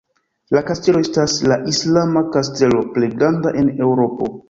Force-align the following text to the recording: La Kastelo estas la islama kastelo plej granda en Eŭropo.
La 0.55 0.63
Kastelo 0.69 1.01
estas 1.07 1.35
la 1.53 1.59
islama 1.73 2.25
kastelo 2.39 2.83
plej 2.97 3.15
granda 3.17 3.57
en 3.63 3.75
Eŭropo. 3.79 4.37